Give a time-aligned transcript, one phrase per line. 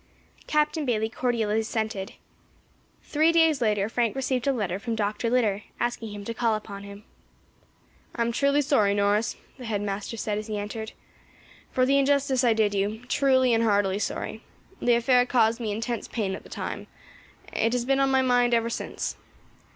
[0.47, 2.13] Captain Bayley cordially assented.
[3.03, 5.29] Three days later Frank received a letter from Dr.
[5.29, 7.03] Litter asking him to call upon him.
[8.15, 10.93] "I am truly sorry, Norris," the head master said, as he entered,
[11.71, 14.41] "for the injustice I did you; truly and heartily sorry.
[14.81, 16.87] The affair caused me intense pain at the time;
[17.53, 19.17] it has been on my mind ever since.